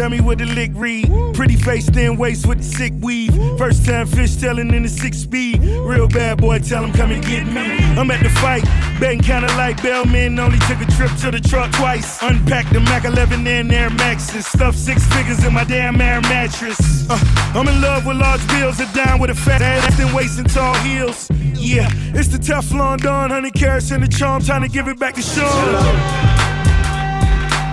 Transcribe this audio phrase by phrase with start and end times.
[0.00, 1.06] tell me what the lick read.
[1.34, 3.34] Pretty face, thin waist with the sick weave.
[3.58, 5.60] First time fish telling in the six speed.
[5.60, 7.66] Real bad boy, tell him come and get me.
[7.98, 8.64] I'm at the fight,
[8.98, 10.38] betting kinda like Bellman.
[10.38, 12.22] Only took a trip to the truck twice.
[12.22, 14.46] Unpacked the Mac 11 and Air Maxes.
[14.46, 16.80] Stuffed six figures in my damn air mattress.
[17.10, 17.18] Uh,
[17.54, 20.48] I'm in love with large bills, and down with a fat ass and waist and
[20.48, 21.28] tall heels.
[21.54, 25.14] Yeah, it's the Teflon Don, 100 carats and the charm, trying to give it back
[25.16, 25.50] to Sean.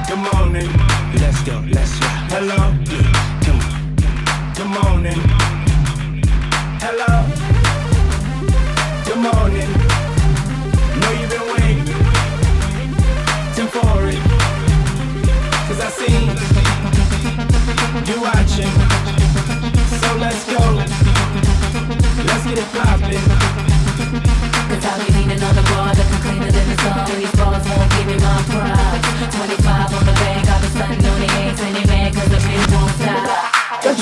[0.09, 0.69] Good morning.
[1.21, 2.16] Let's go, let's go.
[2.29, 2.73] Hello.
[4.53, 5.21] Good morning.
[6.83, 7.11] Hello.
[9.05, 9.71] Good morning.
[10.99, 11.85] Know you've been waiting.
[13.55, 14.21] Tim for it.
[15.67, 16.11] Cause I see
[18.11, 18.86] you watching.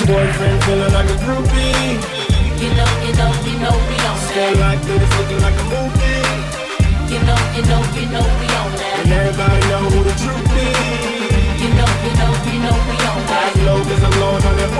[0.06, 1.98] Boyfriend feeling like a groupie.
[2.62, 5.66] You know, you know, you know we on Stay that like this, looking like a
[5.66, 6.22] movie.
[7.10, 9.02] You know, you know, you know we on that.
[9.02, 11.06] And everybody know who the truth is.
[11.58, 13.50] You know, you know, you know we on that.
[13.50, 14.70] As low as I'm blowing on that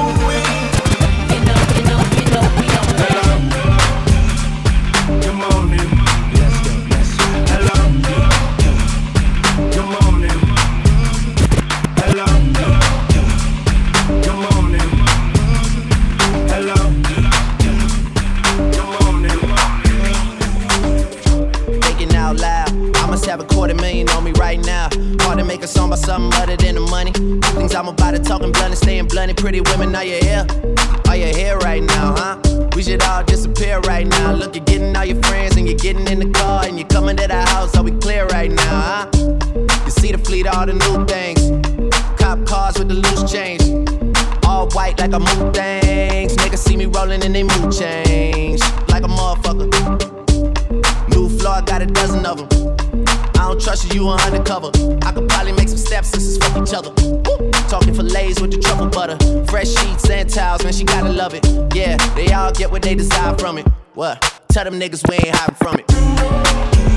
[55.46, 56.90] probably make some steps sisters fuck each other.
[57.02, 57.50] Woo.
[57.68, 59.16] Talking fillets with the truffle butter.
[59.46, 61.46] Fresh sheets and towels, man, she gotta love it.
[61.74, 63.66] Yeah, they all get what they desire from it.
[63.94, 64.20] What?
[64.48, 66.95] Tell them niggas we ain't hiding from it.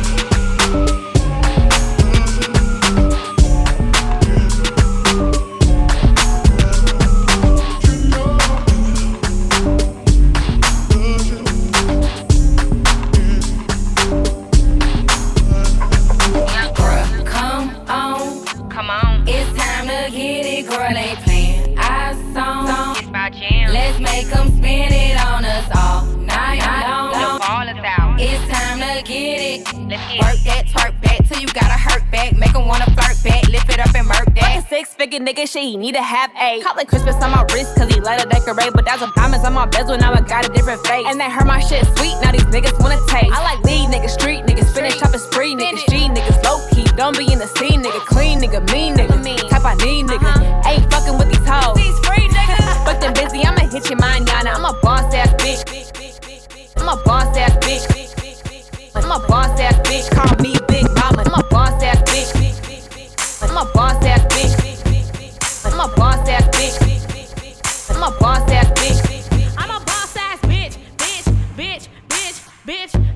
[32.19, 32.37] Back.
[32.37, 33.47] Make 'em wanna flirt back.
[33.47, 34.67] Lift it up and murk a that.
[34.69, 37.75] six figure nigga, shit, he need to have a Call it Christmas on my wrist,
[37.75, 38.73] cause he let her decorate.
[38.73, 41.05] But that's a diamonds on my bezel, now I got a different face.
[41.07, 43.31] And they heard my shit sweet, now these niggas wanna taste.
[43.31, 46.85] I like lead niggas, street niggas, finish chopping spree niggas, G niggas, low key.
[46.95, 49.49] Don't be in the scene, nigga, clean nigga, mean nigga.
[49.49, 50.23] Type I need nigga.
[50.23, 50.69] Uh-huh.
[50.69, 51.75] Ain't fucking with these hoes.
[51.77, 52.85] These free niggas.
[52.85, 54.55] Fuck them busy, I'ma hit your mind, yana.
[54.55, 55.61] I'm a boss ass bitch.
[56.77, 58.09] I'm a boss ass bitch.
[58.95, 60.87] I'm a boss ass bitch, call me Big Mama.
[60.87, 60.88] I'm a
[61.79, 63.43] boss ass bitch.
[63.49, 64.53] I'm a boss ass bitch.
[65.65, 66.75] I'm a boss ass bitch.
[67.89, 69.57] I'm a boss ass bitch.
[69.57, 71.25] I'm a boss ass bitch, bitch,
[71.55, 73.08] bitch, bitch, bitch.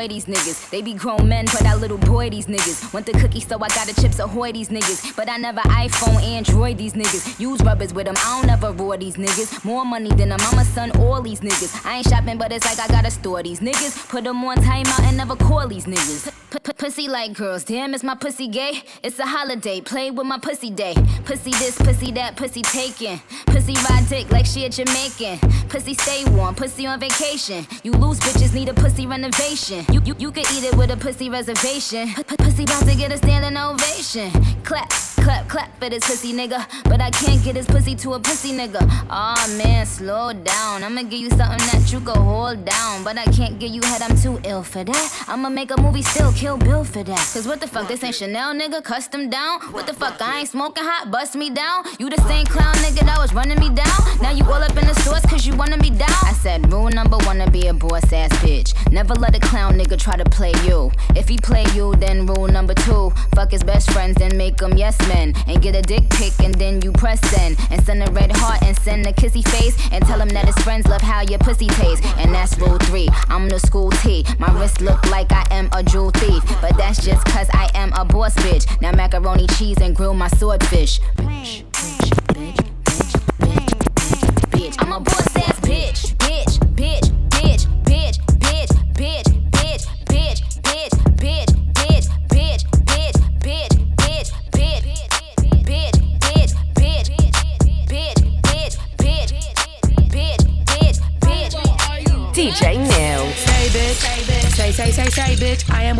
[0.00, 0.70] Employ these niggas.
[0.70, 2.90] They be grown men, but I little boy these niggas.
[2.94, 5.14] Want the cookie, so I got the chips ahoy these niggas.
[5.14, 7.38] But I never iPhone, Android these niggas.
[7.38, 9.62] Use rubbers with them, I don't ever roar these niggas.
[9.62, 11.84] More money than a mama, son, all these niggas.
[11.84, 14.08] I ain't shopping, but it's like I gotta store these niggas.
[14.08, 16.32] Put them on timeout and never call these niggas.
[16.50, 18.82] P- p- pussy like girls, damn, is my pussy gay?
[19.02, 20.94] It's a holiday, play with my pussy day.
[21.24, 23.20] Pussy this, pussy that, pussy taken.
[23.46, 25.38] Pussy ride dick like she a Jamaican.
[25.68, 27.66] Pussy stay warm, pussy on vacation.
[27.84, 29.84] You lose bitches, need a pussy renovation.
[29.92, 32.08] You you, you could eat it with a pussy reservation.
[32.14, 34.30] P- pussy about to get a standing ovation.
[34.62, 34.88] Clap,
[35.30, 35.48] clap.
[35.48, 36.60] clap, for this pussy nigga.
[36.84, 38.80] But I can't get his pussy to a pussy nigga.
[39.08, 40.84] Aw oh, man, slow down.
[40.84, 43.02] I'ma give you something that you can hold down.
[43.02, 45.24] But I can't give you head, I'm too ill for that.
[45.28, 47.30] I'ma make a movie, still kill Bill for that.
[47.32, 49.60] Cause what the fuck, this ain't Chanel nigga, custom down.
[49.72, 51.84] What the fuck, I ain't smoking hot, bust me down.
[51.98, 54.00] You the same clown nigga that was running me down.
[54.20, 56.20] Now you all up in the stores cause you wanna be down.
[56.24, 58.74] I said, rule number one to be a boss ass bitch.
[58.92, 60.90] Never let a clown nigga try to play you.
[61.16, 63.10] If he play you, then rule number two.
[63.34, 65.34] Fuck his best friends, then make them yes men.
[65.46, 67.58] And get a dick pic, and then you press send.
[67.70, 69.76] And send a red heart, and send a kissy face.
[69.92, 72.04] And tell him that his friends love how your pussy tastes.
[72.18, 73.08] And that's rule three.
[73.28, 74.24] I'm the school T.
[74.38, 76.42] My wrist look like I am a jewel thief.
[76.60, 78.64] But that's just cause I am a boss bitch.
[78.80, 81.00] Now macaroni cheese and grill my swordfish.
[81.16, 84.76] Bitch, bitch, bitch, bitch, bitch, bitch, bitch.
[84.78, 85.29] I'm a boss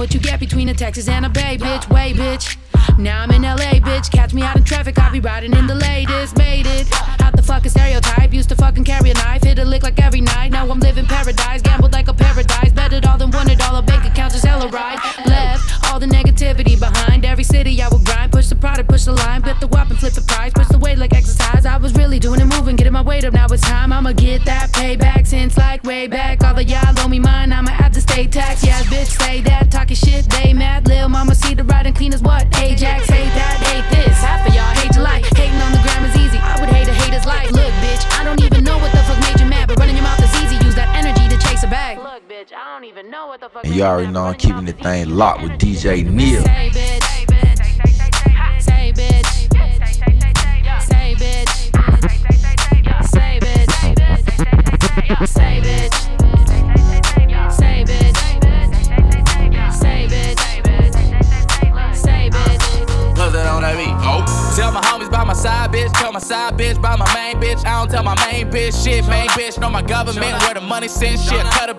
[0.00, 1.86] what you get between a Texas and a Bay bitch.
[1.90, 2.56] Way bitch.
[2.98, 4.10] Now I'm in LA, bitch.
[4.10, 6.38] Catch me out in traffic, I'll be riding in the latest.
[6.38, 6.88] Made it.
[7.20, 8.32] Out the fucking stereotype.
[8.32, 10.52] Used to fucking carry a knife, hit a lick like every night.
[10.52, 12.72] Now I'm living paradise, gambled like a paradise.
[12.72, 13.76] Bet it all then won it all.
[13.76, 14.98] A bank account just hella right.
[15.26, 17.26] Left all the negativity behind.
[17.26, 18.32] Every city I would grind.
[18.32, 19.42] Push the product, push the line.
[19.42, 20.54] Bet the weapon, flip the price.
[20.54, 21.66] Push the weight like exercise.
[21.66, 23.34] I was really doing it, moving, getting my weight up.
[23.34, 23.92] Now it's time.
[23.92, 26.42] I'ma get that payback since like way back.
[26.42, 27.52] All the y'all owe me mine.
[27.52, 27.79] I'ma
[28.22, 28.64] have to stay tax.
[28.64, 29.70] Yeah, bitch, say that.
[29.70, 30.86] Talking shit, they mad.
[30.86, 32.46] Lil' mama see the riding clean as what?
[32.58, 34.16] Ajax, hate that, hate this.
[34.18, 35.24] Half of y'all hate your life.
[35.36, 36.38] Hating on the gram is easy.
[36.38, 37.50] I would hate a hater's life.
[37.52, 40.04] Look, bitch, I don't even know what the fuck made you mad, but running your
[40.04, 40.56] mouth is easy.
[40.64, 41.98] Use that energy to chase a bag.
[41.98, 43.64] Look, bitch, I don't even know what the fuck.
[43.64, 46.44] And you already know I'm keeping the thing locked with DJ Neil.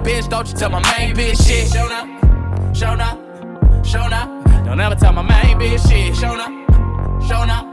[0.01, 1.71] Bitch, don't you tell my main bitch shit.
[1.71, 2.07] Show up,
[2.75, 4.65] show up, show up.
[4.65, 6.15] Don't ever tell my main bitch shit.
[6.15, 6.51] Show up,
[7.27, 7.67] show up.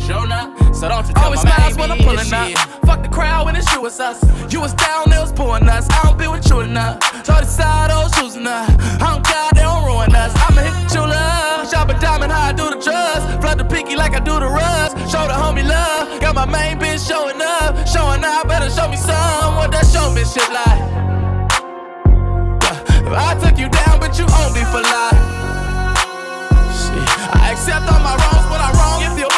[0.00, 2.58] Show up, so don't you tell Always my smiles when I'm pulling up.
[2.86, 4.18] Fuck the crowd when it's you, it's us.
[4.50, 5.86] You was down, they was pulling us.
[5.90, 6.98] I don't be with you enough.
[7.22, 8.70] Told So decide those shoes enough.
[9.00, 10.32] I don't care, they don't ruin us.
[10.34, 11.70] I'ma hit the true love.
[11.70, 13.40] Shop a diamond, how I do the trust.
[13.42, 14.96] Flood the pinky like I do the rust.
[15.12, 16.18] Show the homie love.
[16.20, 17.86] Got my main bitch showing up.
[17.86, 19.56] Showing up, better show me some.
[19.56, 21.09] What that show me shit like?
[23.18, 25.18] I took you down, but you own me for life.
[26.78, 29.30] Shit, I accept all my wrongs but I'm wrong if you're.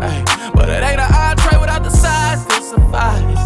[0.00, 3.38] Ay, but it ain't an entree without the sides to suffice.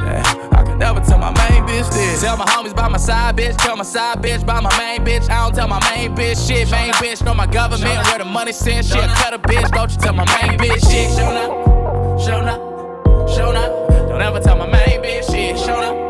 [0.00, 0.22] Yeah,
[0.52, 2.20] I can never tell my main bitch this.
[2.20, 5.28] Tell my homies by my side bitch, tell my side bitch by my main bitch.
[5.30, 6.70] I don't tell my main bitch shit.
[6.70, 9.08] Main bitch know my government where the money sends shit.
[9.10, 11.10] Cut a bitch, don't you tell my main bitch shit.
[11.16, 13.88] Show up, show up, show up.
[14.08, 15.58] Don't ever tell my main bitch shit.
[15.58, 16.05] Show up,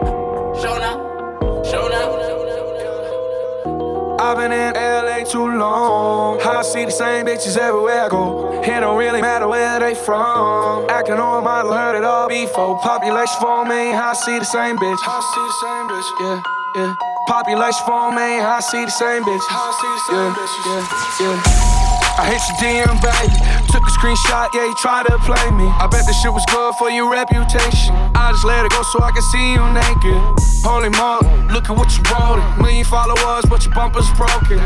[4.27, 6.41] I've been in LA too long.
[6.41, 8.61] I see the same bitches everywhere I go.
[8.61, 10.91] It don't really matter where they from.
[10.91, 12.77] Acting on my heard it all before.
[12.81, 14.99] Population for me, I see the same bitch.
[15.07, 16.43] I see the same bitch, yeah,
[16.75, 16.95] yeah.
[17.29, 19.47] Population for me, I see the same bitch.
[19.49, 21.21] I see the same yeah, bitches.
[21.21, 21.76] yeah, yeah.
[22.17, 23.29] I hit your DM, baby.
[23.69, 25.69] Took a screenshot, yeah, you tried to play me.
[25.69, 27.93] I bet this shit was good for your reputation.
[28.17, 30.17] I just let it go so I can see you naked.
[30.65, 32.41] Holy moly, look at what you wrote.
[32.57, 34.57] Million followers, but your bumper's broken.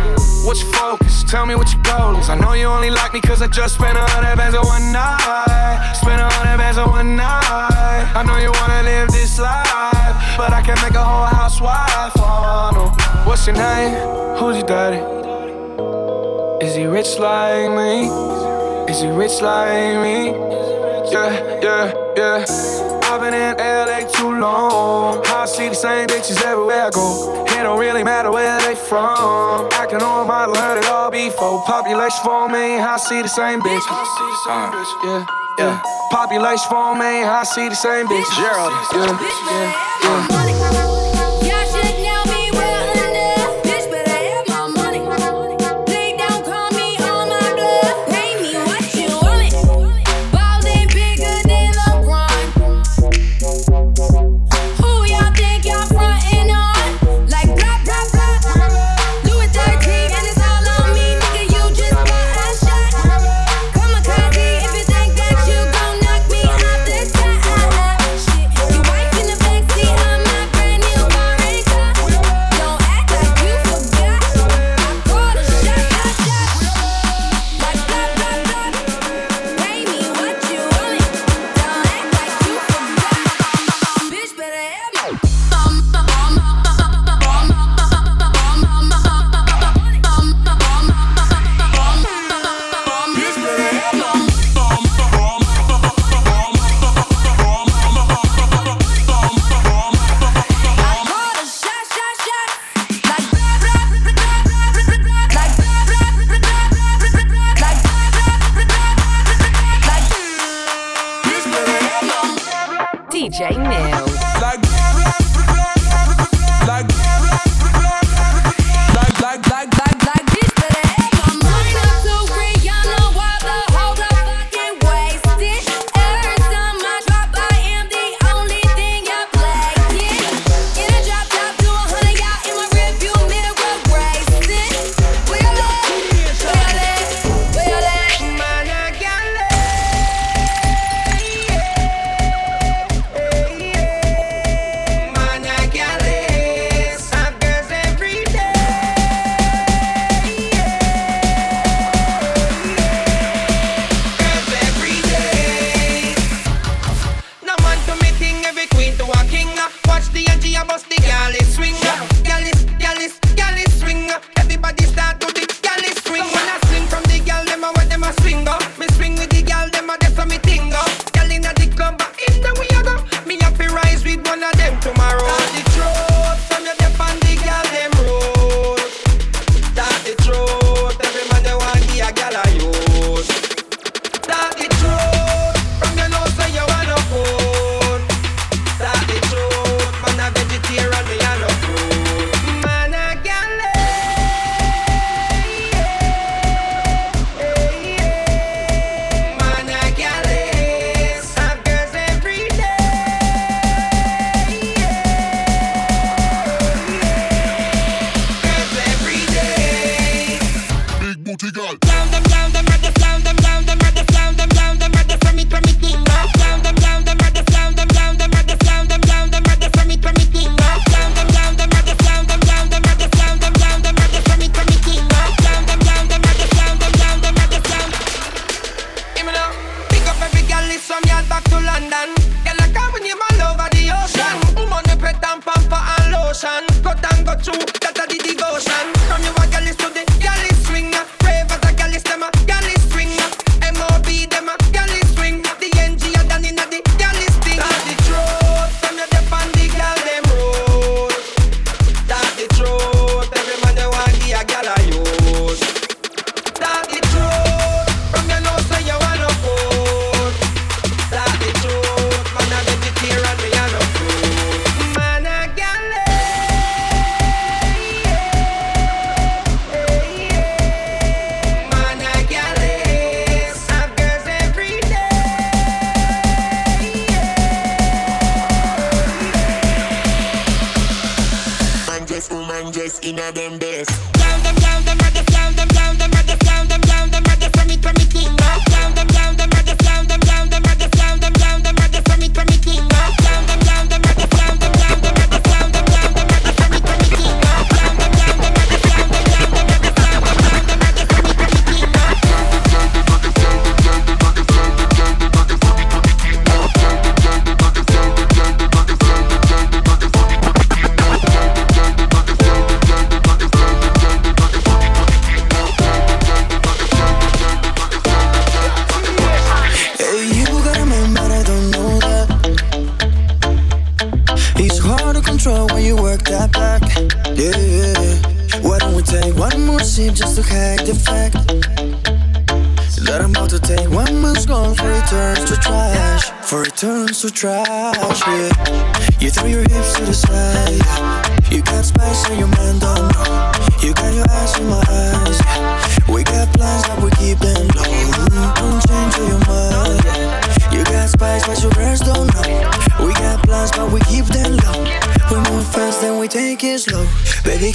[0.47, 1.25] What's your focus?
[1.27, 2.31] Tell me what your goal is.
[2.31, 4.87] I know you only like me cause I just spent a hundred bands on one
[4.95, 5.99] night.
[5.99, 8.15] Spent a hundred bands on one night.
[8.15, 12.15] I know you wanna live this life, but I can make a whole housewife.
[12.15, 12.85] Oh, no.
[13.27, 13.99] What's your name?
[14.39, 15.20] Who's your daddy?
[16.61, 18.05] Is he rich like me?
[18.93, 20.29] Is he rich like me?
[21.11, 22.45] Yeah, yeah, yeah.
[23.05, 25.25] I've been in LA too long.
[25.27, 27.47] I see the same bitches everywhere I go.
[27.47, 29.71] It don't really matter where they from.
[29.73, 31.65] Acting on my heard it all before.
[31.65, 33.81] Population for me, I see the same bitch.
[33.89, 34.93] I see the same uh, bitch.
[35.03, 35.27] Yeah,
[35.59, 35.83] yeah.
[36.11, 38.29] Population for me, I see the same bitch.
[38.37, 38.73] Gerald.
[38.93, 39.17] Yeah,
[39.49, 40.40] yeah, yeah.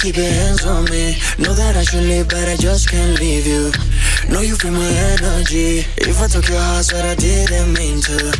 [0.06, 1.18] keep your hands on me.
[1.42, 3.72] Know that I should leave, but I just can't leave you.
[4.30, 5.82] Know you feel my energy.
[5.98, 8.30] If I took your heart, but I didn't mean to.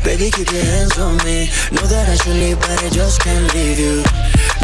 [0.00, 1.52] Baby, keep your hands on me.
[1.76, 4.00] Know that I should leave, but I just can't leave you.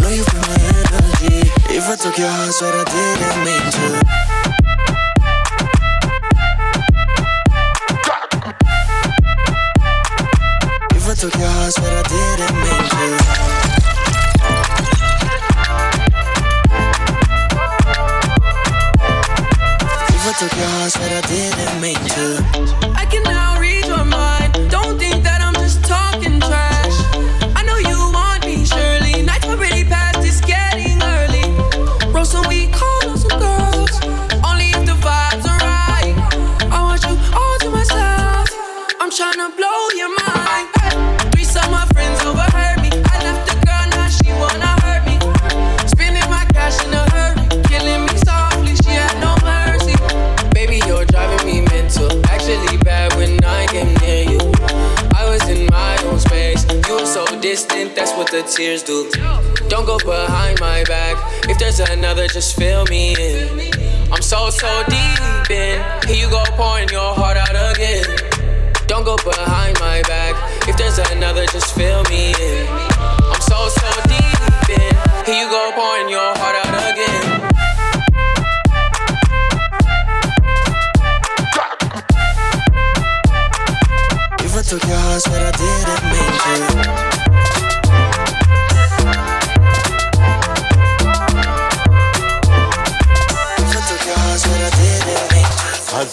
[0.00, 1.44] Know you feel my energy.
[1.76, 4.16] If I took your heart, but I didn't mean to.
[11.16, 12.25] took your heart, but I did.
[21.37, 22.43] didn't mean to.
[22.97, 23.23] I can
[58.47, 59.11] tears do.
[59.69, 61.17] Don't go behind my back.
[61.49, 63.73] If there's another, just fill me in.
[64.12, 65.83] I'm so, so deep in.
[66.07, 68.05] Here you go, pouring your heart out again.
[68.87, 70.35] Don't go behind my back.
[70.69, 72.67] If there's another, just fill me in.
[72.69, 74.95] I'm so, so deep in.
[75.26, 77.43] Here you go, pouring your heart out again.
[84.67, 87.15] Took your heart, but I didn't mean to.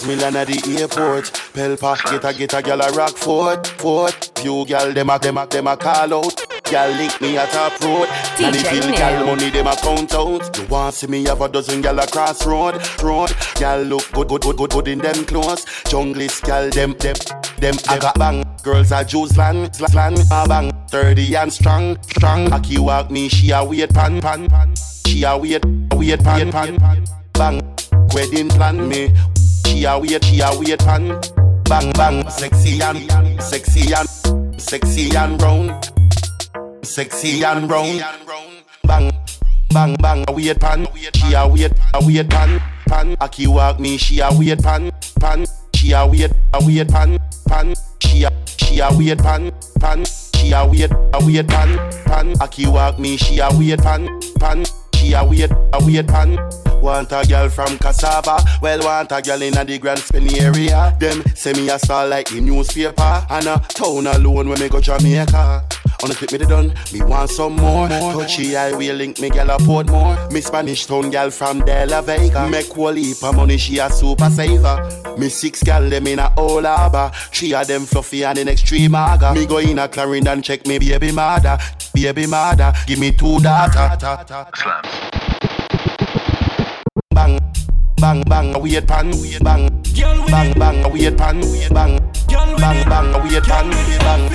[0.06, 1.24] Million at the airport.
[1.52, 4.30] Pelpa, get a get a gal a rock fort, fort.
[4.36, 6.64] Few gal dem a dem a dem a call out.
[6.64, 8.08] Gal link me at a road.
[8.38, 10.56] And if you gal money dem a count out.
[10.58, 13.32] You want see me have a dozen gal a cross road, road.
[13.56, 15.64] Gal look good, good, good, good, good in them clothes.
[15.90, 17.16] Junglist gal them dem
[17.58, 18.44] them I got bang.
[18.62, 20.70] Girls are juice land, slang, a bang.
[20.88, 22.52] 30 and strong, strong.
[22.52, 24.74] Aki walk me, she a wait pan, pan, pan.
[25.06, 27.60] She a wait, wait pan, pan, bang.
[28.14, 29.12] Wedding plan me.
[29.74, 31.20] She a wait, she a wait pan,
[31.64, 32.30] bang, bang.
[32.30, 34.08] Sexy and, sexy and,
[34.60, 35.90] sexy and round,
[36.84, 38.04] sexy and round.
[38.84, 39.10] Bang,
[39.70, 40.24] bang, bang.
[40.28, 43.16] A wait pan, she a wait, a wait pan, pan.
[43.20, 45.44] Aki walk me, she a wait pan, pan.
[45.74, 47.74] She a wait, a wait pan, pan.
[47.98, 50.04] She a, she a wait pan, pan.
[50.04, 52.40] She a wait, a wait pan, pan.
[52.40, 54.06] Aki walk me, she a wait pan,
[54.38, 54.64] pan.
[54.94, 56.38] She a wait, a wait pan.
[56.84, 60.94] Want a girl from Cassava, well want a girl in a the Grand Spinny area.
[61.00, 64.82] Them say me a star like the newspaper, and a town alone when me go
[64.82, 65.66] Jamaica.
[66.02, 67.88] On the clip me the done, me want some more.
[67.88, 70.30] Touchy I will link me gal a Portmore.
[70.30, 72.46] Me Spanish town gal from De La Vega.
[72.50, 75.16] Make whole heap of money, she a super saver.
[75.18, 77.10] Me six gal them in a old harbor.
[77.32, 79.32] Three of them fluffy and in extreme aga.
[79.32, 81.56] Me go in a Clarendon check me baby mother,
[81.94, 82.74] baby mother.
[82.86, 83.96] Give me two data.
[83.98, 85.13] Bang,
[88.04, 89.64] bang, bang, a weird pan, bang,
[90.28, 91.40] bang, bang, a weird pan,
[91.72, 93.70] bang, bang, bang, a weird pan,
[94.04, 94.28] bang,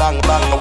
[0.00, 0.60] bang, bang.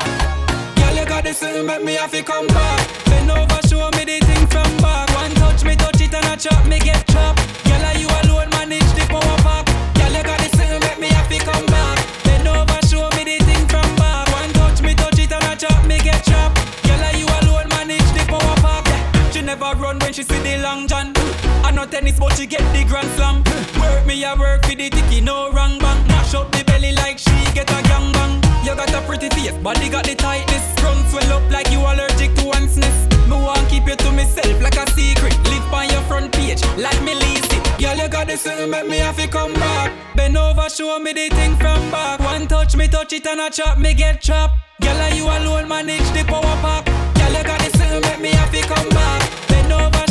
[0.76, 2.90] Girl, you got the same, make me have to come back.
[3.06, 5.08] Bend over, show me the thing from back.
[5.16, 7.40] One touch me, touch it and a chop me get chopped.
[7.64, 9.66] Girl, are you alone manage the power pack?
[9.96, 12.04] Girl, you got the same, make me have to come back.
[12.26, 14.28] Bend over, show me the thing from back.
[14.36, 16.60] One touch me, touch it and a chop me get chopped.
[16.84, 18.88] Girl, are you alone manage the power pack?
[18.88, 19.32] Yeah.
[19.32, 21.14] She never run when she see the long john.
[22.02, 23.44] I tennis, but she get the grand slam.
[23.80, 26.08] Work me, I work for the ticky, no wrong bang.
[26.08, 28.42] Mash up the belly like she get a gang bang.
[28.66, 30.64] You got a pretty face, body got the tightness.
[30.80, 33.08] Front swell up like you allergic to ants-ness.
[33.28, 35.38] Me want keep you to myself like a secret.
[35.46, 37.64] Live on your front page like me lease it.
[37.80, 39.92] Girl, you got the same, make me have to come back.
[40.16, 42.20] Bend over, show me the thing from back.
[42.20, 44.56] One touch me, touch it and a chop me get chopped.
[44.82, 46.86] Girl, are you alone manage the power pack?
[47.16, 49.48] Girl, you got the same, make me have to come back.
[49.48, 50.11] Bend over,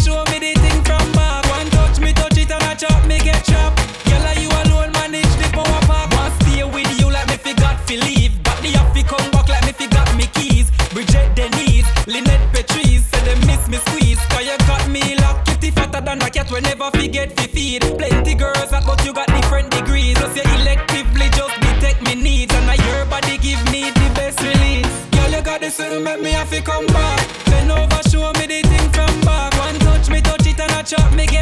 [11.00, 14.20] Bridget Denise, Lynette Patrice, say them miss me squeeze.
[14.28, 16.50] Cause you got me locked, kitty fatter than a cat.
[16.50, 17.80] We never forget fi feed.
[17.96, 20.18] Plenty girls that but you got different degrees.
[20.18, 22.52] Just you electively just detect me needs.
[22.54, 24.92] And now your body give me the best release.
[25.12, 27.26] Girl, you got the same, make me have to come back.
[27.46, 29.56] Bend over, show me the thing from back.
[29.56, 31.39] One touch me, touch it and a chop me get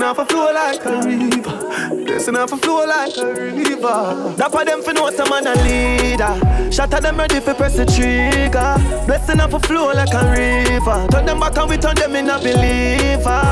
[0.00, 2.04] Blessing off a flow like a river.
[2.06, 4.34] Blessing off a flow like a river.
[4.38, 6.72] That for them for know some man a leader.
[6.72, 9.04] Shot at them ready for press the trigger.
[9.04, 11.06] Blessing off a flow like a river.
[11.10, 13.44] Turn them back and we turn them in a believer.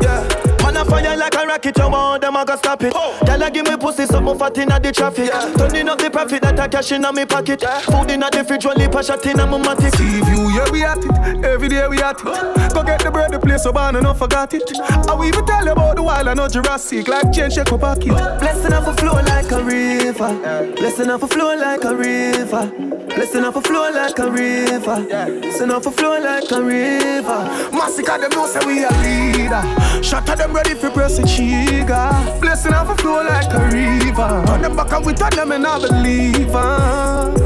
[0.00, 0.24] Yeah.
[0.62, 2.94] Man a fire like a rocket, you want them, I gotta stop it.
[2.96, 3.20] Oh.
[3.26, 5.30] Girl, I give me pussy, something fat in the traffic.
[5.58, 7.60] Turning up the profit that I cash in my pocket.
[7.60, 9.94] Food in the fridge, only pass shot in my matic.
[9.98, 11.44] See you, yeah, we at it.
[11.44, 12.59] Every day we at it.
[12.72, 14.62] Go get the bread, the place so bad, and I forgot it.
[14.80, 17.08] I will even tell you about the wild, I know Jurassic.
[17.08, 18.14] Like change, shake my pocket.
[18.38, 20.72] Blessing off a flow like a river.
[20.76, 22.72] Blessing off a flow like a river.
[23.14, 25.04] Blessing off a flow like a river.
[25.40, 27.70] Blessing off a flow like a river.
[27.72, 30.02] Massacre them know say we a leader.
[30.02, 32.40] Shot at them ready for press the trigger.
[32.40, 34.22] Blessing off a flow like a river.
[34.52, 37.39] On the back and we turn them and I believe.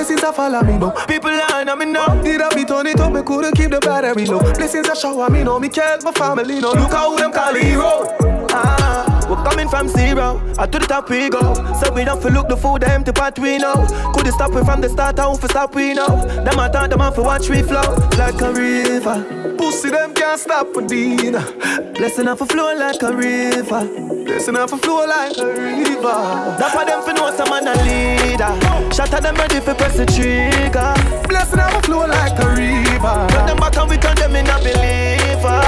[0.00, 2.22] Blessings are follow me, but people line on me now.
[2.22, 3.12] Did I be turn it up?
[3.12, 4.40] Me couldn't keep the battery low.
[4.54, 6.58] Blessings are shower me, know me care my family.
[6.58, 8.06] No, look how them call hero.
[8.48, 9.19] Ah.
[9.30, 11.54] We're coming from zero, I to the top we go.
[11.78, 13.86] So we don't feel look the food empty part we know.
[14.12, 15.20] Could you stop it from the start?
[15.20, 16.26] I won't stop we know.
[16.42, 19.54] Them I thought them off for watch we flow like a river.
[19.56, 21.46] Pussy them can't stop for dinner.
[21.94, 23.86] Blessing off a flow like a river.
[24.24, 26.18] Blessing off a flow like a river.
[26.58, 28.50] That's why them for know some man a leader.
[28.92, 30.92] Shot at them ready for press the trigger.
[31.28, 33.26] Blessing off a flow like a river.
[33.30, 35.62] Tell them back and we turn them in a believer.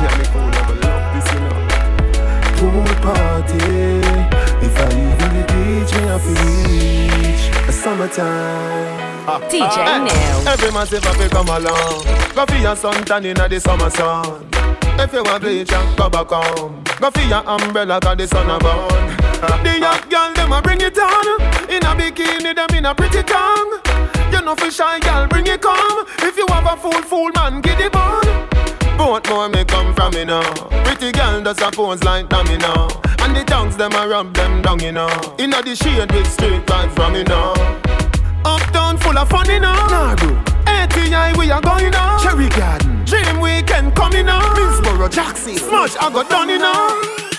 [0.00, 0.53] Yeah,
[3.04, 4.00] party.
[4.66, 7.68] If I even the beach, me have to reach.
[7.68, 9.12] A summertime.
[9.48, 10.48] DJ Ah, Neil.
[10.48, 12.04] Every massive have to come along.
[12.34, 14.46] Go for your suntan in the summer sun.
[14.98, 16.82] If you want bleach and go back home.
[17.00, 19.16] Go for your umbrella cause the sun a burn.
[19.64, 21.40] The young girl them a bring it on.
[21.70, 23.80] In a bikini them in a pretty tongue.
[24.32, 26.06] You know for shy girl bring it come.
[26.20, 28.24] If you have a fool fool man get it on.
[28.96, 30.52] Both more may come from me now.
[30.84, 32.88] Pretty girl does a pose like dummy now.
[33.20, 35.08] And the tongues them a rub them down you know.
[35.38, 37.54] Inna the shade with straight vibes from me now.
[38.44, 39.72] Uptown full of fun, you know.
[39.72, 40.36] Nah, bro.
[40.66, 42.18] ATI, we are going now.
[42.18, 43.04] Cherry Garden.
[43.04, 44.40] Dream Weekend coming now.
[44.54, 45.56] Minsboro, Jackson.
[45.56, 47.33] Smash, I got done, you know.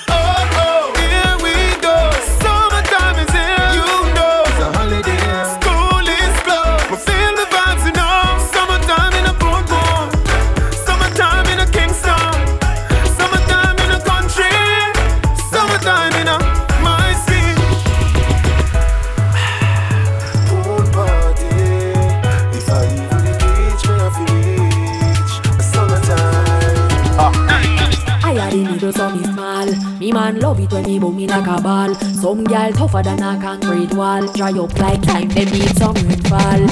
[35.35, 36.65] Them need some rainfall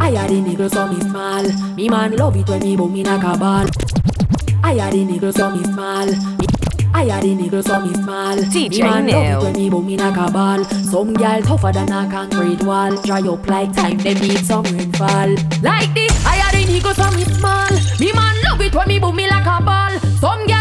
[0.00, 1.44] I had the needle so me small.
[1.76, 3.66] Me man love it when me boom in a ball
[4.62, 6.06] I had the needle so me small.
[6.06, 6.46] Me-
[6.94, 8.36] I had the needle so me small.
[8.36, 11.92] DJ Me man love it when me boom in a ball Some gal tougher than
[11.92, 12.94] a concrete wall.
[13.02, 15.30] Dry up like time, them need some rainfall
[15.62, 17.70] Like the I had the needle so me small.
[18.00, 20.53] Me man love it when me boom me like a ball Some gal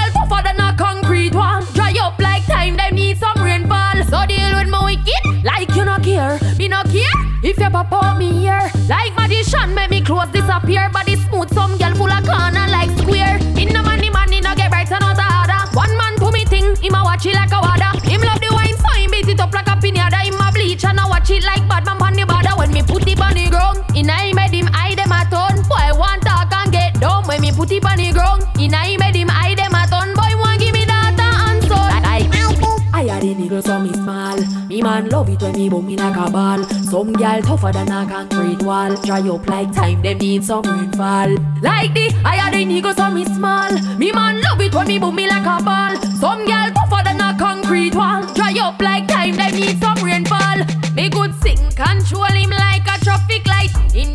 [7.74, 10.90] if you pop out me here Like magician make me clothes disappear.
[10.90, 13.38] Body smooth, some gal full of corner like square.
[13.58, 16.76] In the money, money no get bright and out harder One man to me thing,
[16.78, 17.92] him a watch it like a water.
[18.08, 20.22] Him love the wine so him beat it up like a pinata.
[20.24, 22.54] Him a bleach and I watch it like bad man pon the border.
[22.58, 25.62] When me put it on the ground, in I made him eye them a ton
[25.68, 28.98] Boy want talk and get dumb When me put it on the ground, in I
[28.98, 29.13] made
[35.34, 36.64] it when me boom in a ball.
[36.92, 38.96] Some gal tougher than a concrete wall.
[39.04, 41.36] Dry up like time, them need some rainfall.
[41.62, 43.72] Like the I had the niggas on me small.
[43.98, 45.96] Me man love it when me boom me like a ball.
[46.22, 48.24] Some gal tougher than a concrete wall.
[48.34, 50.60] Dry up like time, them need some rainfall.
[50.94, 53.72] Me good sing, control him like a traffic light.
[53.92, 54.06] He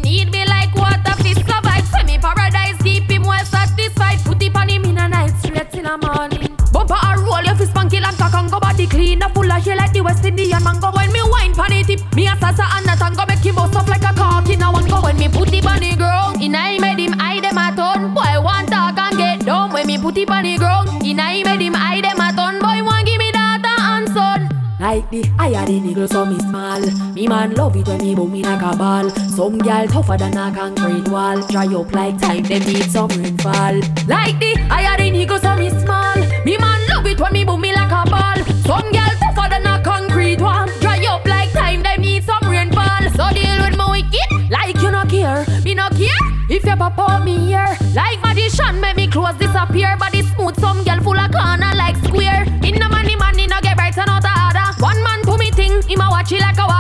[8.49, 10.63] spanky like cock and go body clean A full of hair like the West Indian
[10.63, 10.91] mango.
[10.91, 13.89] When me wine pan it me a salsa and a tango Make him bust up
[13.89, 15.01] like a cock in a one go.
[15.03, 18.15] When me put it on the ground, in I made him eye them a ton
[18.15, 19.73] Boy want talk and get dumb.
[19.73, 22.61] When me put it on the ground, in I made him eye them a ton
[22.61, 24.49] Boy want give me data and son.
[24.81, 26.81] Like the had the niggas so me small.
[27.13, 30.55] Me man love it when me boom in a ball Some gal tougher than a
[30.55, 31.41] concrete wall.
[31.49, 33.81] Dry up like time, them need some rainfall.
[34.07, 36.45] Like the had the niggas so me small.
[36.45, 36.78] Me man
[37.21, 38.39] when me boom me like a ball.
[38.65, 40.67] Some gal tougher than a concrete wall.
[40.81, 43.03] Dry up like time, them need some rainfall.
[43.17, 45.45] So deal with my wicked like you no care.
[45.65, 49.97] Me no care if you pop out me here Like magician make me clothes disappear.
[49.99, 52.45] Body smooth, some gal full of corner like square.
[52.63, 55.83] In the money, money no get bright and out harder One man to me thing,
[55.83, 56.78] him a watch it like a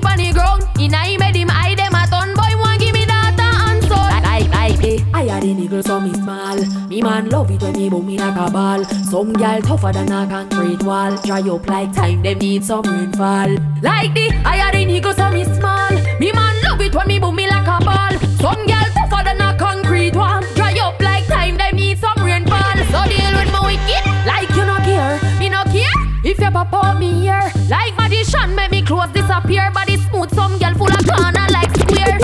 [0.00, 2.94] it on the ground, in I made him eye them a ton Boy want give
[2.94, 5.04] me data and son Like, like, eh.
[5.12, 6.88] I had the niggas so me small.
[6.88, 10.12] Me man love it when me boom me like a ball Some gal tougher than
[10.12, 11.16] a concrete wall.
[11.22, 13.56] Dry up like time, them need some rainfall.
[13.82, 15.92] Like the I had the niggas so me small.
[16.18, 19.40] Me man love it when me boom me like a ball Some gal tougher than
[19.40, 20.42] a concrete wall.
[20.54, 22.76] Dry up like time, them need some rainfall.
[22.90, 24.04] So deal with my wicked.
[24.26, 25.18] Like you no care.
[25.38, 28.01] Me no care if you pop me here Like
[28.32, 32.18] magician make me clothes disappear Body smooth, some gal full of corner like square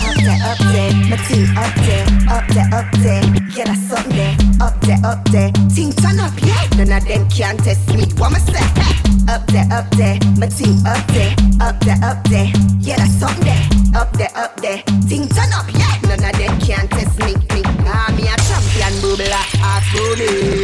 [0.00, 3.22] Up there, up there, my team up there, up there, up there.
[3.54, 4.36] Yeah, that's something there.
[4.60, 5.52] Up there, up there.
[5.74, 6.66] Team turn up, yeah.
[6.76, 8.04] None of them can test me.
[8.16, 8.64] What say?
[9.28, 12.50] Up there, up there, my team up there, up there, up there.
[12.80, 13.68] Yeah, that's something there.
[13.94, 14.82] Up there, up there.
[15.08, 15.98] Team turn up, yeah.
[16.08, 17.34] None of them can test me.
[17.54, 20.59] Me, ah, me a champion, bubble, ass booty.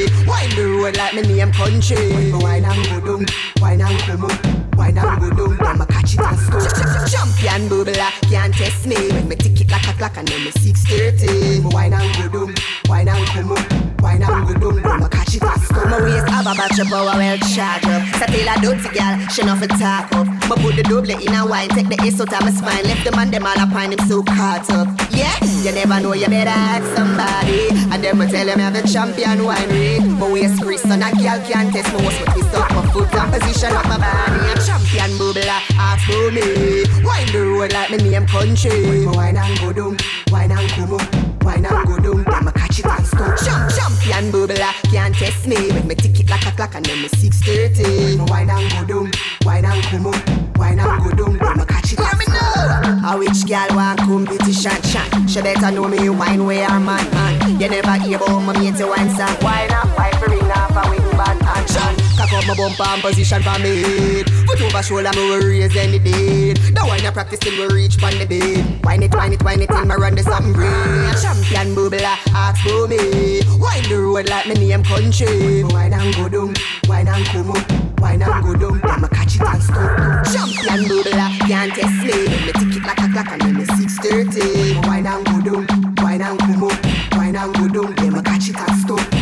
[0.77, 2.33] Road like me name country.
[2.33, 3.27] Wine and go down,
[3.61, 4.77] wine and come up.
[4.77, 7.07] Wine and go down, me catch it and score.
[7.09, 8.97] Champion bubbler, can't test me.
[9.11, 11.65] When me tick it like a clock and then me 6.30.
[11.65, 12.55] Me wine and go down,
[12.89, 14.03] wine and come up.
[14.03, 16.05] Wine and go down, me catch it and score.
[16.05, 18.03] Me have a of power well charge up.
[18.21, 20.27] So tell a dirty girl, she not fi talk up.
[20.49, 22.85] But put the double in a wine, take the ace out of my spine.
[22.85, 24.89] Left the man them all up on him so caught up.
[25.11, 25.35] Yeah,
[25.67, 27.69] you never know, you better ask somebody.
[27.93, 30.01] And them will tell him I'm the champion wine rate.
[30.19, 32.05] But we Chris and a girl can't test me.
[32.05, 34.53] What's with this up my foot and position up my body.
[34.53, 36.85] A champion bubbler, ask for me.
[37.05, 39.07] Wine the road like me name country.
[39.07, 39.97] Wine and go down,
[40.31, 41.26] wine and come up.
[41.47, 43.39] Wine and go down, then I catch it and stop.
[43.39, 45.55] Champ, champion bubbler, can't test me.
[45.71, 48.29] When me tick it like a clock and then me 6.30.
[48.29, 49.13] Wine and go down,
[49.45, 50.59] wine and come up.
[50.59, 53.15] Wine and go down, then I catch it and stop.
[53.15, 55.31] A which girl want competition chat?
[55.31, 57.61] She better know me wine where her man man.
[57.61, 59.37] You never hear about my mate one song.
[59.41, 62.06] Wine up, wine for ring off a wing band and shot.
[62.27, 64.31] Cock up my bumper and position for me head.
[64.47, 66.57] Foot over shoulder, me will raise any dead.
[66.75, 68.85] The wine I practice till we reach on the bed.
[68.85, 71.15] Wine it, wine it, wine it till me run the something great.
[71.23, 73.43] Champion bubbler, ask for me.
[73.63, 75.63] Wine the road like me name country.
[75.71, 76.55] Wine and go down,
[76.89, 77.63] wine and come up.
[78.01, 80.27] Wine and go down, then me catch it and stop.
[80.27, 82.27] Champion bubbler, can't test me.
[82.43, 84.87] Me tick it like a clock and then me 6.30.
[84.87, 86.75] Wine and go down, wine and come up.
[87.15, 89.16] Wine and go down, then me catch it and stop.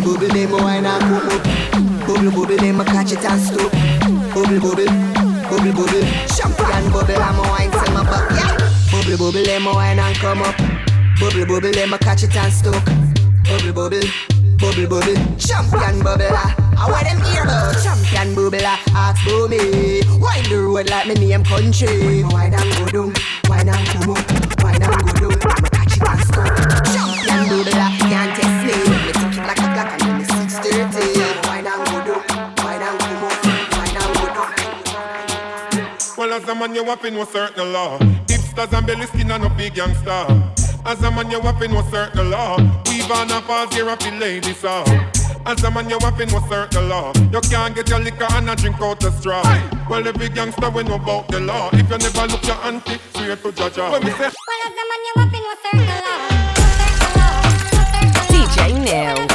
[0.00, 2.06] Bubble bubble, then me wine and up.
[2.06, 3.70] Bubble bubble, then me catch it and stop.
[4.32, 4.88] Bubble bubble,
[5.44, 6.04] bubble bubble.
[6.32, 8.56] Champion bubble, I'm a wine to my butt, yeah.
[8.90, 10.56] Bubble bubble, then me wine and come up.
[11.20, 12.82] Bubble bubble, then me catch it and stuck.
[13.44, 14.00] Bubble bubble,
[14.56, 15.36] bubble bubble.
[15.36, 16.56] Champion bubble, ah.
[16.80, 17.76] I want them hear about.
[17.84, 18.80] Champion bubble, ah.
[18.96, 20.00] ask for me.
[20.16, 22.24] Wine the road like me name country.
[22.24, 23.12] Wine and go down,
[23.52, 24.64] wine and come up.
[24.64, 26.56] Wine and go down, me catch it and stuck.
[26.88, 27.99] Champion bubble, ah.
[36.50, 37.98] A man, you have to know certain law.
[38.26, 40.26] Hipsters and belly skin and no big gangster.
[40.84, 42.56] As a man, you have to know certain law.
[42.86, 44.88] Weave on a pause here of the ladies out.
[45.46, 47.12] As a man, you have to know certain law.
[47.32, 49.42] You can't get your liquor and a drink out the straw.
[49.88, 51.70] Well, the big gangster we know about the law.
[51.72, 53.90] If you never look your auntie, straight to judge her.
[53.90, 54.30] When we say,
[58.28, 59.29] DJ Neil.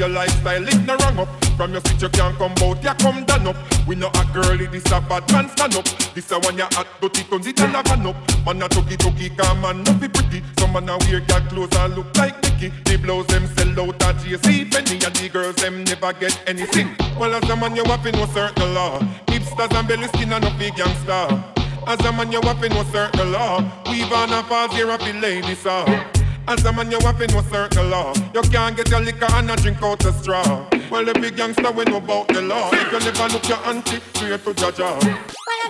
[0.00, 1.44] Your lifestyle it no wrong up.
[1.58, 3.86] From your seat you can't come out, you come down up.
[3.86, 5.84] We know a girlie, this a bad man stand up.
[6.14, 8.16] This a one you hot, dirty tons it and a van up.
[8.46, 10.42] Man a tuggy tuggy, come man no be pretty.
[10.58, 12.72] Some man a wear girl clothes and look like Mickey.
[12.84, 16.96] The blows them sell out at JC Penney and the girls them never get anything.
[17.18, 19.00] Well as a man you have know certain law.
[19.26, 21.28] Hipsters and belly skin and no big gangster.
[21.86, 23.60] As a man you have know certain law.
[23.90, 26.19] Weave on a pause here of the ladies out.
[26.50, 28.12] As a man, you have to know certain law.
[28.34, 30.66] You can't get your liquor and a drink out the straw.
[30.90, 32.70] Well, the big gangster we know about the law.
[32.72, 34.98] If you never look your auntie, straight to judge her.
[34.98, 35.60] Four,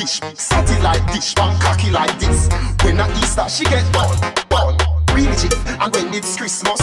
[0.00, 2.48] dish, satellite dish, one cocky like this.
[2.82, 4.08] When a Easter she get ball,
[4.48, 4.76] ball,
[5.14, 5.52] really chick.
[5.80, 6.80] And when it's Christmas,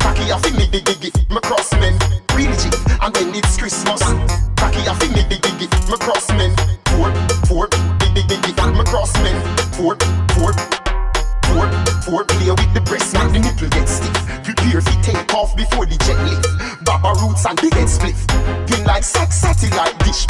[0.00, 1.94] cocky a fi me big gift, me cross men,
[2.34, 2.74] really chick.
[3.02, 4.02] And when it's Christmas,
[4.56, 6.52] cocky a fi me big gift, me cross men.
[6.88, 7.12] Four,
[7.48, 7.68] four,
[8.00, 9.36] big gift, me cross men.
[9.76, 9.96] Four,
[10.32, 10.52] four.
[11.44, 11.68] Four,
[12.02, 14.16] four, play with the breast, make the nipple get stiff.
[14.42, 16.84] Prepare fi take off before the jet lift.
[16.84, 18.16] Baba roots and big head split.
[18.66, 20.26] Thin like sat satellite dish,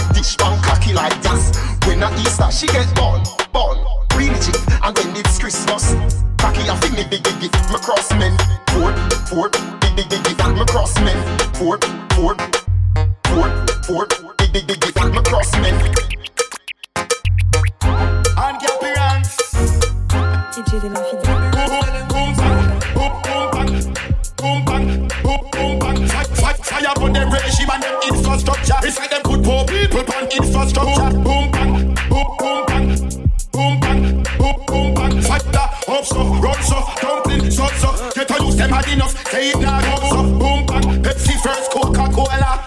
[0.00, 1.52] satellite dish, one cocky like this.
[1.86, 3.78] When a Easter she get born, born,
[4.16, 4.56] really chick.
[4.82, 5.94] And when it's Christmas,
[6.38, 7.22] cocky a fi me big
[7.70, 8.36] me cross men.
[8.68, 8.92] Four,
[9.28, 11.18] four, big big gift, me cross men.
[11.54, 11.78] Four,
[12.14, 12.36] four,
[13.24, 14.39] four, four,
[30.32, 31.10] infrastructure.
[31.10, 32.86] Boom, bang, boom, boom, bang,
[33.52, 35.22] boom, bang, boom, boom, bang.
[35.22, 38.10] Fight that up so, run so, dumpling so, so.
[38.14, 39.14] Get to use them hard enough.
[39.28, 39.89] Say it now,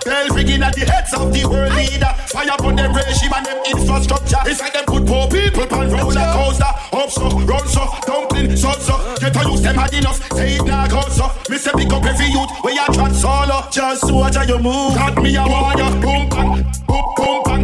[0.06, 2.12] Bell ringing at the heads of the world leader.
[2.28, 4.42] Fire upon them regime and them infrastructure.
[4.46, 6.72] It's like them could poor people on roller coaster.
[6.92, 8.96] Up so, run so, dumpling so, so.
[9.20, 10.20] Get to use them hard enough.
[10.34, 11.32] Say it now, go so.
[11.50, 13.64] Me say pick up every youth where you trot solo.
[13.72, 14.94] Just watch how you move.
[14.96, 15.92] Got me a warrior.
[16.04, 17.64] Boom, bang, boom, boom, bang.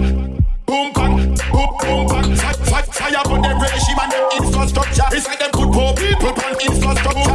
[0.66, 1.16] Boom, bang,
[1.52, 2.36] boom, boom, bang.
[2.36, 5.08] Fire, fire, fire upon them regime and them infrastructure.
[5.12, 7.29] It's like them could poor people on infrastructure.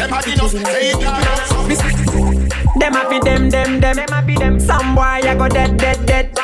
[0.00, 0.50] Them hard enough.
[0.50, 1.90] Say it now, go so.
[2.78, 3.96] Them a fi them, them, them.
[3.96, 4.60] Them a fi them.
[4.60, 6.36] Some boy I go dead, dead, dead.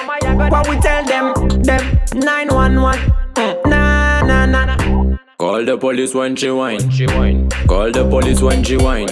[0.51, 1.99] What we tell them, them.
[2.15, 2.99] Nine one one.
[3.35, 3.67] Mm.
[3.67, 5.17] Nah, nah, nah, nah.
[5.39, 6.81] Call the police when she whine.
[7.69, 9.09] Call the police when she whine.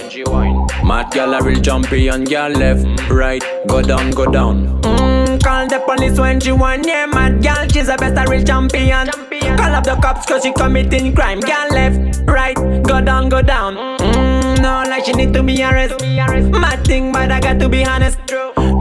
[0.83, 4.81] Mad gal a real champion, gal left, right, go down, go down.
[4.81, 6.83] Mm, call the police when she whine.
[6.83, 9.07] Yeah, mad girl, she's the best a real champion.
[9.57, 11.39] Call up the cops cause she committing crime.
[11.39, 13.75] Girl left, right, go down, go down.
[13.99, 14.34] Mm,
[14.65, 16.01] like she need to be arrested.
[16.51, 18.19] Mad thing, but I got to be honest.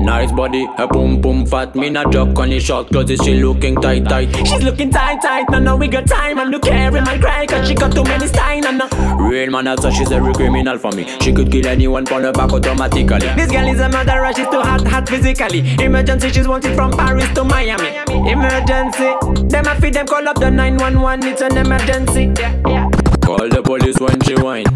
[0.05, 1.75] Nice body, a boom boom fat.
[1.75, 4.35] Me not joke on the short clothes, she looking tight tight.
[4.47, 5.49] She's looking tight, tight.
[5.51, 6.39] No, no, we got time.
[6.39, 8.67] And look here, man cry cause she got too many stein.
[8.67, 8.89] And no.
[9.17, 11.05] Real man, why she's a real criminal for me.
[11.21, 13.29] She could kill anyone on her back automatically.
[13.35, 15.61] This girl is a murderer, she's too hot, hot physically.
[15.83, 17.97] Emergency, she's wanted from Paris to Miami.
[18.31, 19.11] Emergency,
[19.49, 22.33] them I feed them call up the 911, it's an emergency.
[22.39, 22.91] Yeah, yeah.
[23.23, 24.67] Call the police when she whine.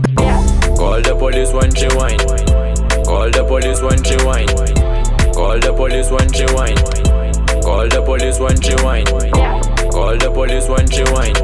[0.88, 2.16] Call the police when she whine.
[3.05, 4.48] Call the police when she whine.
[5.37, 6.81] Call the police when she whine.
[7.61, 9.05] Call the police when she whine.
[9.92, 11.37] Call the police when she whine.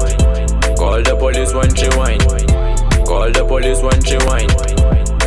[0.80, 2.24] Call the police when she whine.
[3.04, 4.48] Call the police when she whine.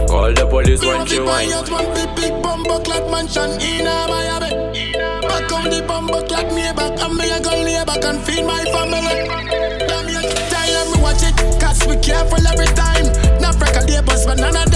[0.10, 1.54] Call the police when she whine.
[1.70, 4.98] one big big bumbo clad mansion in Miami.
[5.30, 9.30] Back on the bumbo clad back and me a lay back and feed my family.
[9.86, 12.87] Damn you, tell me watch it, cause we careful every time.
[14.28, 14.67] when none of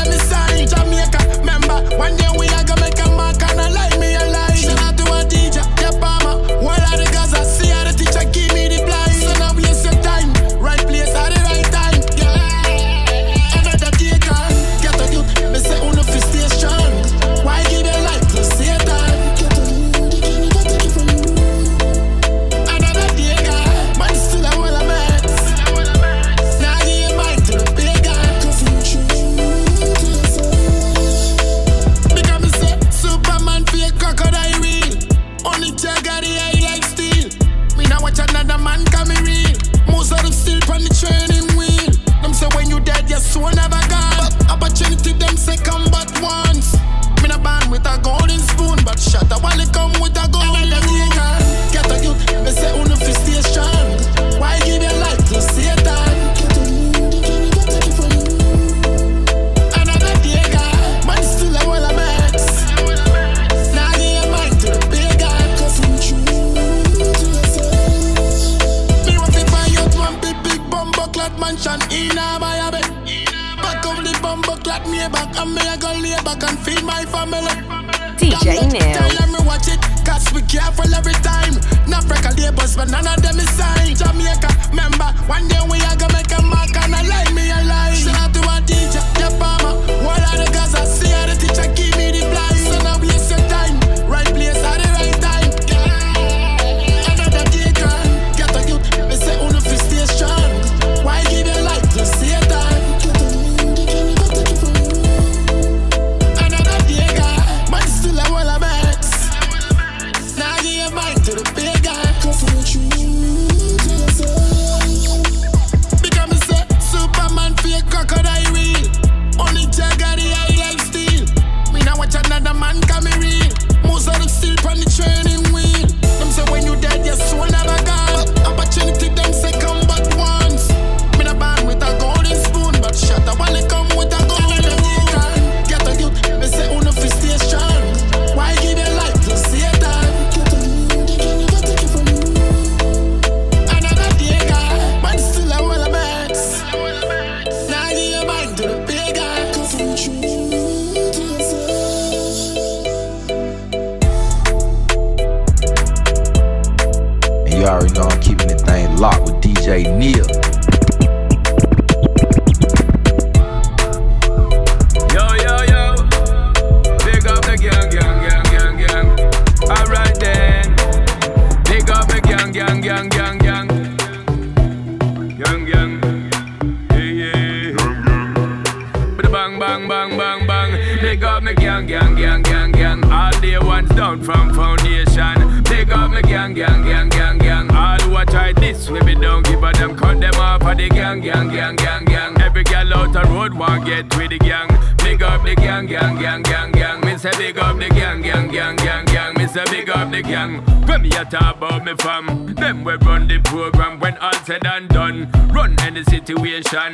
[202.02, 205.30] fam, them we run the program when all said and done.
[205.49, 206.93] Run any situation,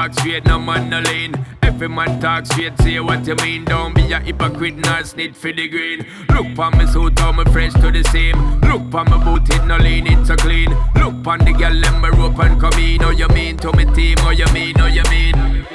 [0.00, 1.34] Walks straight, no man no lane.
[1.60, 3.66] Every man talk straight, say what you mean.
[3.66, 6.06] Don't be a hypocrite nor snitch for the green.
[6.30, 8.60] Look pon me suit, how me fresh to the same.
[8.62, 10.70] Look pon my boot, it no lean, it's so clean.
[10.94, 13.00] Look pon the girl, let me rope and come in.
[13.02, 14.16] How you mean to me team?
[14.16, 14.74] How you mean?
[14.76, 15.66] How you mean?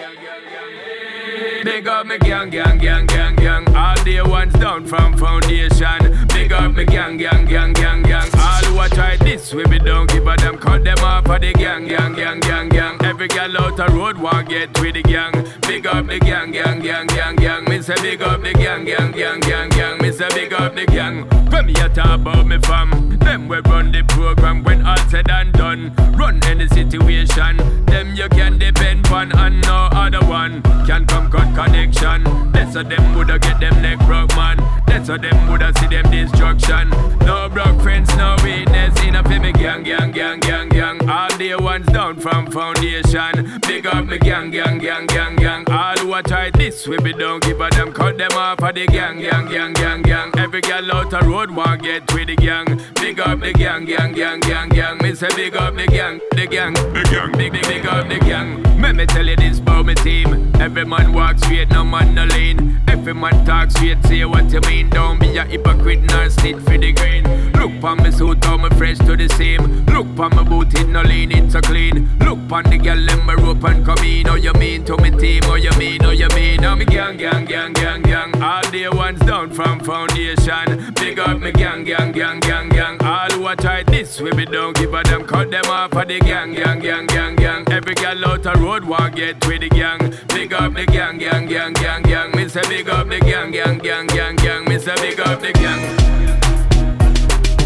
[1.64, 3.76] Big up me gang, gang, gang, gang, gang.
[3.76, 6.28] All day ones down from foundation.
[6.30, 8.35] Big up me gang, gang, gang, gang, gang.
[8.76, 10.58] Who a try this, we be don't give a damn.
[10.58, 12.98] Cut them off of the gang, gang, gang, gang, gang.
[13.06, 15.32] Every gal out the road want get with the gang.
[15.62, 17.64] Big up the gang, gang, gang, gang, gang.
[17.70, 19.98] Me say big up the gang, gang, gang, gang, gang.
[20.00, 21.24] Me say big up the gang.
[21.52, 25.30] When me a talk about me fam, them we run the program when all said
[25.32, 25.96] and done.
[26.12, 31.56] Run any situation, them you can depend on and no other one can come cut
[31.56, 32.26] connection.
[32.52, 34.85] That's how them woulda get them neck broke man.
[34.96, 36.90] How them woulda see them destruction.
[37.20, 38.98] No broke friends, no weakness.
[39.04, 41.10] In me gang, gang, gang, gang, gang.
[41.10, 43.60] All day ones down from foundation.
[43.68, 45.70] Big up me gang, gang, gang, gang, gang.
[45.70, 47.92] All who a try this, we be don't give a them.
[47.92, 50.32] Cut them off of the gang, gang, gang, gang, gang.
[50.38, 52.82] Every gal out the road want get with the gang.
[52.96, 54.98] Big up the gang, gang, gang, gang, gang.
[55.00, 58.18] Me say big up the gang, the gang, the gang, big, big, big up the
[58.20, 58.64] gang.
[58.82, 60.56] Let me tell you this about me team.
[60.62, 62.80] Every man walk straight, no man no lane.
[62.88, 64.85] Every man talk straight, say what you mean.
[64.90, 67.55] Don't be a hypocrite nor snitch for the green.
[67.66, 69.88] Look pon me suit, how me fresh to the same.
[69.88, 72.16] Look pon my boot, it no lean, it's so clean.
[72.20, 74.28] Look pon the girl, let me rope and come in.
[74.28, 75.42] How you mean to me team?
[75.42, 76.02] How you mean?
[76.02, 76.62] How you mean?
[76.62, 78.40] Now me gang, gang, gang, gang, gang.
[78.40, 80.94] All day ones down from foundation.
[80.94, 83.04] Big up me gang, gang, gang, gang, gang.
[83.04, 85.26] All who a try this, we be don't give a damn.
[85.26, 87.66] Cut them off of the gang, gang, gang, gang, gang.
[87.72, 90.14] Every girl out the road want get with the gang.
[90.28, 92.30] Big up the gang, gang, gang, gang, gang.
[92.36, 94.66] Me say big up the gang, gang, gang, gang, gang.
[94.66, 96.05] Me say big up the gang.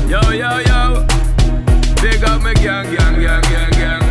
[0.10, 1.06] Yo, yo, yo.
[2.02, 4.02] Big up me gang, gang, gang, gang, gang.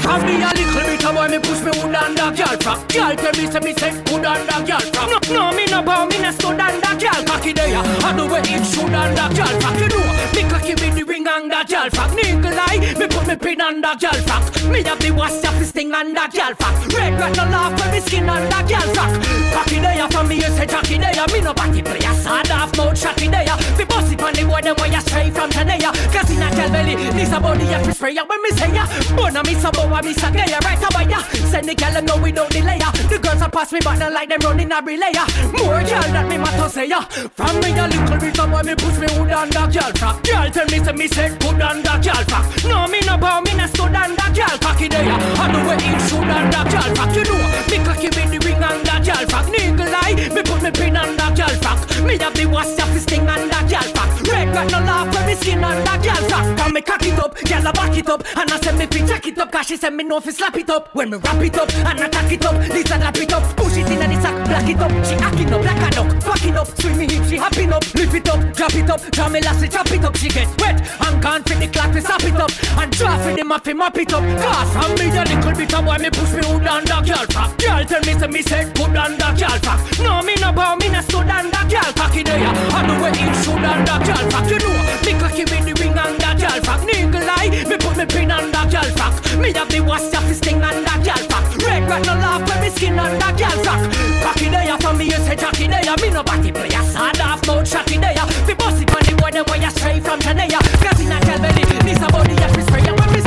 [0.00, 3.14] Cause me a little bit of boy, me push me wood under girl frack Girl
[3.16, 6.22] tell me say me say good under girl frack No, no, me no bow, me
[6.22, 9.88] no stood under girl cocky there I do what it should under girl frack You
[9.92, 13.60] know, me cocky me the ring under girl frack Nigga lie, me put me pin
[13.60, 17.36] under girl frack Me have the wash up this thing under girl frack Red rat
[17.36, 19.12] no laugh when me skin under girl frack
[19.52, 22.96] Cocky there from me, you say jockey there Me no body player, sad off mouth
[22.96, 23.44] shotty there.
[23.76, 26.48] The boss it on the boy, them way you straight from Tanea Cause in a
[26.56, 28.24] girl belly, this a body you spray ya.
[28.24, 31.20] When me say ya, bona me so bow, me so gay ya Right away ya,
[31.52, 32.90] send the girl know without delay ya.
[33.12, 35.28] The girls a pass me but not like them running a relay ya.
[35.52, 37.04] More girl that me matter say ya.
[37.36, 40.48] From me a little bit of boy, me push me wood under girl frack Girl
[40.48, 43.66] tell me say me said good under girl frack No me no bow, me no
[43.68, 45.16] stood under girl cocky there ya.
[45.20, 48.62] I do what it should under girl frack You know, me cocky with the ring
[48.64, 52.46] under girl frack Nigga lie, me put me pin under girl frack Me have the
[52.46, 55.96] wash up this thing under girl frack Red rat no laugh when me skin under
[56.04, 58.24] girl frack Come me cock it up, girl a back it up.
[58.36, 60.56] And I say me fi jack it up Cause she say me know fi slap
[60.56, 60.94] it up.
[60.94, 63.90] When me wrap it up and attack it up Lisa lap it up, push it
[63.90, 66.68] in the sack Black it up, she acting up like a duck Back it up,
[66.80, 67.82] swing me hip, she hopping up.
[67.94, 70.16] Lift it up, drop it up, draw me last, chop it up.
[70.16, 72.50] She get wet and gone for the clock, we stop it up.
[72.78, 74.22] And draw for the map, map it up.
[74.22, 77.50] Cause from me a little bit of boy, me push me hood under girl frack
[77.58, 80.88] Girl tell me say me said good under girl frack No me no bow, me
[80.88, 84.24] no stood under girl cocky there I do what it should under girl.
[84.28, 86.58] Frack You know, me cocky with the ring under girl.
[86.60, 88.88] Frack Nigga lie, me put me pin under girl.
[88.96, 91.22] Frack Me have the wash off this thing under girl.
[91.30, 93.56] Frack Red rat no laugh when me skin under girl.
[93.64, 93.82] Frack
[94.22, 97.64] Cocky there from me you say jockey there Me no body player, sad off mouth
[97.64, 101.00] shotty there The boss it on the boy them way you straight from Tanea Cause
[101.00, 103.20] in a girl belly, this a body you fi spray ya when me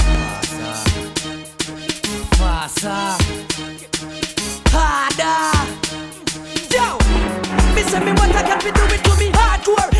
[2.38, 3.17] Passa.
[4.69, 5.57] harder.
[7.78, 9.96] Me say me want a girl fi do it to me hardcore.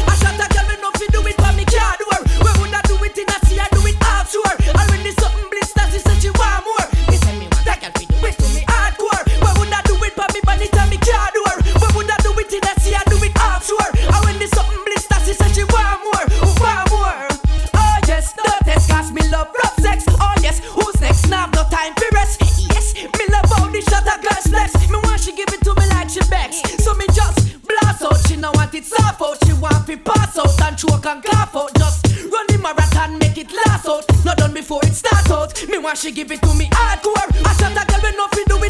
[30.78, 31.73] Choke and cough out.
[31.75, 34.05] Just run the marathon, make it last out.
[34.23, 35.51] Not done before it start out.
[35.67, 37.28] Me want she give it to me hardcore.
[37.45, 38.66] I shot a girl we no fi do it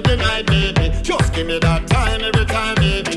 [0.00, 0.92] the night, baby.
[1.02, 3.16] Just give me that time every time, baby.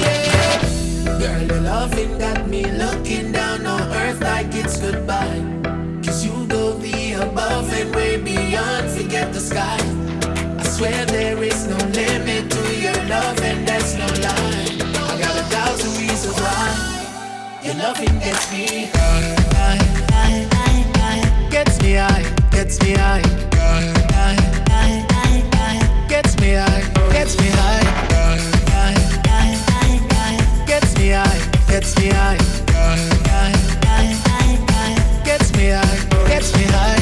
[0.00, 1.18] Yeah.
[1.18, 5.40] Girl, the loving got me looking down on earth like it's goodbye.
[6.04, 9.78] Cause you go the above and way beyond, forget the sky.
[10.58, 14.66] I swear there is no limit to your love, and that's no lie.
[15.10, 21.48] I got a thousand reasons why your loving gets me high, high, high, high, high.
[21.50, 23.22] gets me high, gets me high,
[27.24, 27.80] gets me high,
[30.66, 32.36] gets me high, gets me high.
[35.24, 37.00] gets me high, gets me high.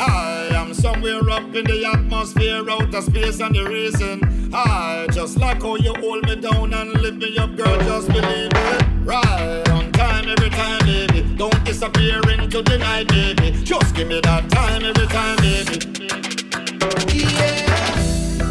[0.00, 4.50] I am somewhere up in the atmosphere, outer space, and the reason.
[4.52, 7.78] I just like how you hold me down and lift me up, girl.
[7.82, 8.84] Just believe it.
[9.04, 11.22] Right on time every time, baby.
[11.36, 13.52] Don't disappear into the night, baby.
[13.62, 15.78] Just give me that time every time, baby.
[17.14, 17.71] Yeah.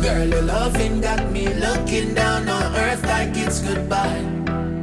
[0.01, 4.23] Girl, your loving got me looking down on earth like it's goodbye.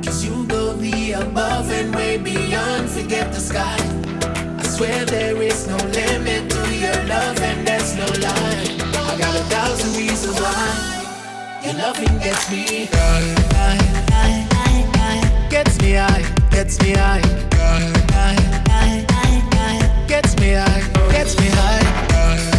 [0.05, 3.79] Cause you go the above and way beyond, forget the sky.
[4.59, 8.77] I swear there is no limit to your love, and that's no lie.
[9.11, 13.79] I got a thousand reasons why your loving gets me high.
[15.51, 17.23] Gets me high, gets me high,
[20.07, 22.58] gets me high, gets me high,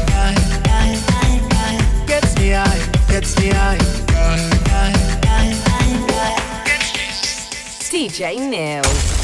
[2.54, 2.80] high,
[3.54, 4.00] high.
[7.92, 9.19] DJ Neil.